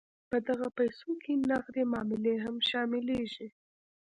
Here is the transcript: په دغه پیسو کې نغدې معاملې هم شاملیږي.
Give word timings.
په 0.29 0.37
دغه 0.47 0.67
پیسو 0.77 1.11
کې 1.23 1.33
نغدې 1.49 1.83
معاملې 1.91 2.35
هم 2.45 2.55
شاملیږي. 2.69 3.47